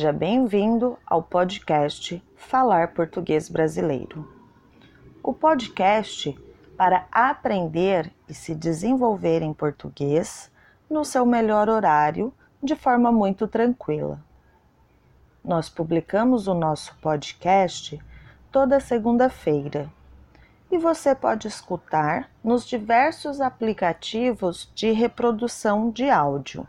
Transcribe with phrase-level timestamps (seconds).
[0.00, 4.26] Seja bem-vindo ao podcast Falar Português Brasileiro.
[5.22, 6.34] O podcast
[6.74, 10.50] para aprender e se desenvolver em português
[10.88, 14.18] no seu melhor horário, de forma muito tranquila.
[15.44, 18.02] Nós publicamos o nosso podcast
[18.50, 19.86] toda segunda-feira
[20.72, 26.66] e você pode escutar nos diversos aplicativos de reprodução de áudio.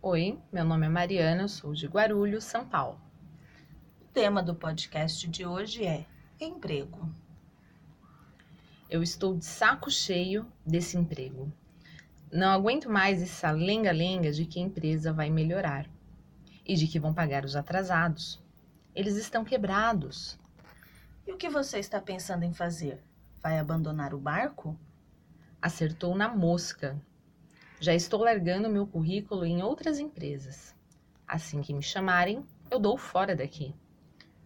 [0.00, 2.98] Oi, meu nome é Mariana, sou de Guarulhos, São Paulo.
[4.00, 6.06] O tema do podcast de hoje é
[6.40, 7.12] emprego.
[8.88, 11.52] Eu estou de saco cheio desse emprego.
[12.32, 15.86] Não aguento mais essa lenga-lenga de que a empresa vai melhorar
[16.64, 18.42] e de que vão pagar os atrasados.
[18.94, 20.38] Eles estão quebrados.
[21.26, 23.02] E o que você está pensando em fazer?
[23.42, 24.78] Vai abandonar o barco?
[25.60, 27.00] Acertou na mosca.
[27.80, 30.74] Já estou largando meu currículo em outras empresas.
[31.26, 33.74] Assim que me chamarem, eu dou fora daqui.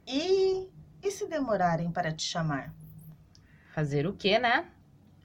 [0.07, 0.69] E,
[1.03, 2.73] e se demorarem para te chamar?
[3.73, 4.71] Fazer o quê, né?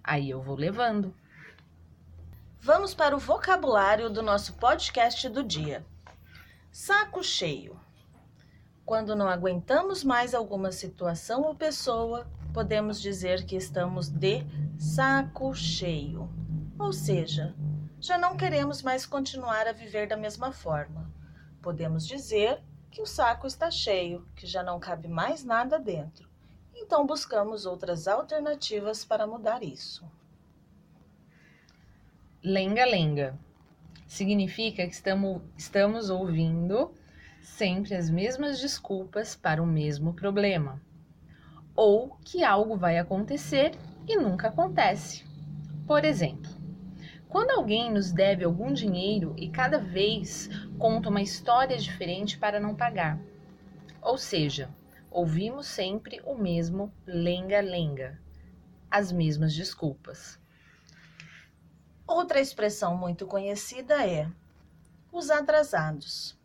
[0.03, 1.15] Aí eu vou levando.
[2.59, 5.85] Vamos para o vocabulário do nosso podcast do dia.
[6.73, 7.79] Saco cheio.
[8.83, 14.43] Quando não aguentamos mais alguma situação ou pessoa, podemos dizer que estamos de
[14.79, 16.27] saco cheio.
[16.79, 17.53] Ou seja,
[17.99, 21.13] já não queremos mais continuar a viver da mesma forma.
[21.61, 26.27] Podemos dizer que o saco está cheio, que já não cabe mais nada dentro.
[26.73, 30.03] Então buscamos outras alternativas para mudar isso.
[32.43, 33.37] Lenga-lenga
[34.13, 36.93] significa que estamos, estamos ouvindo
[37.41, 40.79] sempre as mesmas desculpas para o mesmo problema,
[41.75, 43.71] ou que algo vai acontecer
[44.07, 45.25] e nunca acontece.
[45.87, 46.51] Por exemplo,
[47.27, 50.47] quando alguém nos deve algum dinheiro e cada vez
[50.77, 53.19] conta uma história diferente para não pagar.
[53.99, 54.69] Ou seja,
[55.09, 58.19] ouvimos sempre o mesmo lenga-lenga,
[58.91, 60.39] as mesmas desculpas.
[62.05, 64.29] Outra expressão muito conhecida é
[65.11, 66.37] os atrasados.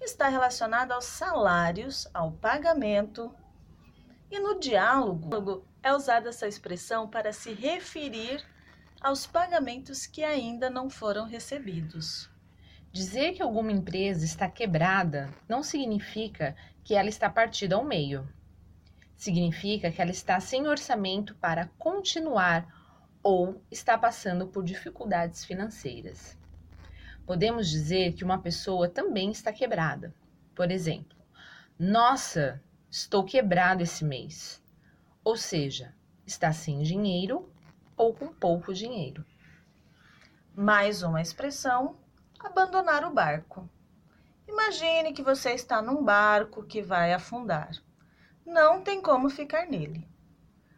[0.00, 3.34] Está relacionada aos salários, ao pagamento.
[4.30, 8.44] E no diálogo é usada essa expressão para se referir
[9.00, 12.30] aos pagamentos que ainda não foram recebidos.
[12.92, 16.54] Dizer que alguma empresa está quebrada não significa
[16.84, 18.28] que ela está partida ao meio.
[19.16, 22.79] Significa que ela está sem orçamento para continuar
[23.22, 26.38] ou está passando por dificuldades financeiras.
[27.26, 30.14] Podemos dizer que uma pessoa também está quebrada.
[30.54, 31.16] Por exemplo,
[31.78, 34.62] nossa, estou quebrado esse mês.
[35.22, 35.94] Ou seja,
[36.26, 37.50] está sem dinheiro
[37.96, 39.24] ou com pouco dinheiro.
[40.54, 41.96] Mais uma expressão:
[42.38, 43.68] abandonar o barco.
[44.48, 47.70] Imagine que você está num barco que vai afundar.
[48.44, 50.08] Não tem como ficar nele.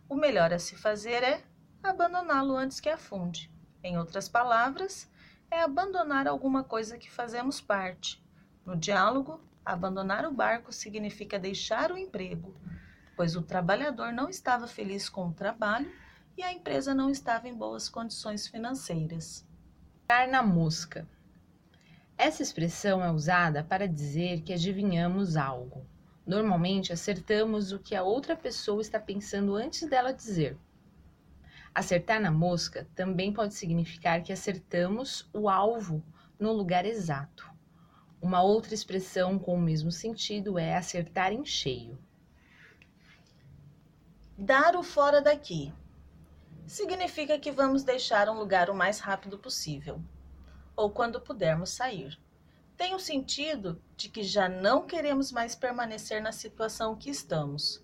[0.08, 1.42] O melhor a se fazer é
[1.82, 3.50] abandoná-lo antes que afunde.
[3.82, 5.10] Em outras palavras,
[5.50, 8.22] é abandonar alguma coisa que fazemos parte.
[8.64, 12.54] No diálogo, abandonar o barco significa deixar o emprego,
[13.16, 15.92] pois o trabalhador não estava feliz com o trabalho
[16.36, 19.46] e a empresa não estava em boas condições financeiras.
[20.08, 21.06] Dar na mosca.
[22.16, 25.84] Essa expressão é usada para dizer que adivinhamos algo.
[26.26, 30.56] Normalmente acertamos o que a outra pessoa está pensando antes dela dizer.
[31.74, 36.04] Acertar na mosca também pode significar que acertamos o alvo
[36.38, 37.50] no lugar exato.
[38.20, 41.98] Uma outra expressão com o mesmo sentido é acertar em cheio.
[44.36, 45.72] Dar o fora daqui
[46.66, 50.00] significa que vamos deixar um lugar o mais rápido possível,
[50.76, 52.18] ou quando pudermos sair.
[52.76, 57.82] Tem o sentido de que já não queremos mais permanecer na situação que estamos.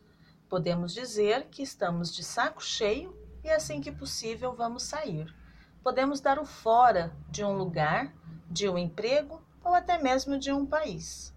[0.49, 5.35] Podemos dizer que estamos de saco cheio e assim que possível vamos sair.
[5.83, 8.12] Podemos dar o fora de um lugar,
[8.50, 11.35] de um emprego ou até mesmo de um país.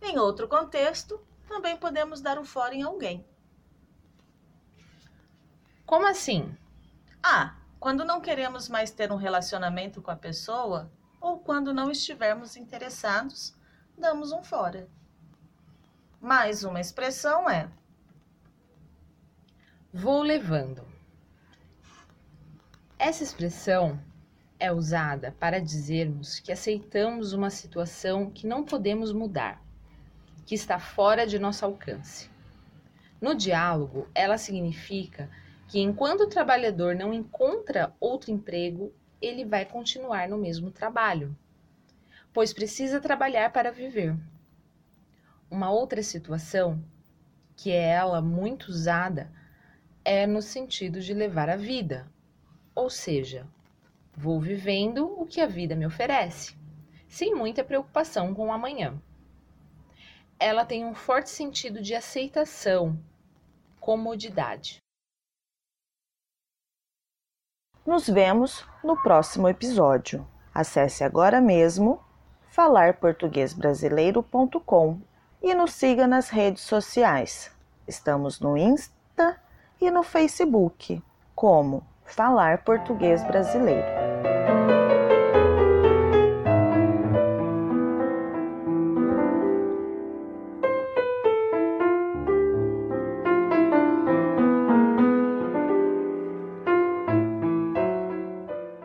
[0.00, 3.26] Em outro contexto, também podemos dar o fora em alguém.
[5.84, 6.56] Como assim?
[7.20, 10.90] Ah, quando não queremos mais ter um relacionamento com a pessoa
[11.20, 13.56] ou quando não estivermos interessados,
[13.98, 14.88] damos um fora.
[16.20, 17.68] Mais uma expressão é
[19.92, 20.82] vou levando.
[22.96, 23.98] Essa expressão
[24.58, 29.60] é usada para dizermos que aceitamos uma situação que não podemos mudar,
[30.46, 32.30] que está fora de nosso alcance.
[33.20, 35.28] No diálogo, ela significa
[35.66, 41.36] que enquanto o trabalhador não encontra outro emprego, ele vai continuar no mesmo trabalho,
[42.32, 44.16] pois precisa trabalhar para viver.
[45.50, 46.80] Uma outra situação,
[47.56, 49.30] que é ela muito usada,
[50.04, 52.10] é no sentido de levar a vida,
[52.74, 53.46] ou seja,
[54.16, 56.56] vou vivendo o que a vida me oferece,
[57.08, 59.00] sem muita preocupação com o amanhã.
[60.38, 62.98] Ela tem um forte sentido de aceitação,
[63.78, 64.78] comodidade.
[67.84, 70.26] Nos vemos no próximo episódio.
[70.54, 72.02] Acesse agora mesmo
[72.50, 75.00] falarportuguesbrasileiro.com
[75.42, 77.50] e nos siga nas redes sociais.
[77.86, 79.40] Estamos no Insta
[79.80, 81.02] e no Facebook
[81.34, 84.39] como Falar Português Brasileiro.